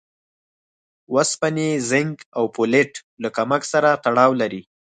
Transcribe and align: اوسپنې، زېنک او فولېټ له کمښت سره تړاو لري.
اوسپنې، 1.13 1.69
زېنک 1.89 2.17
او 2.37 2.43
فولېټ 2.55 2.91
له 3.21 3.29
کمښت 3.35 3.67
سره 3.73 3.89
تړاو 4.05 4.31
لري. 4.41 4.61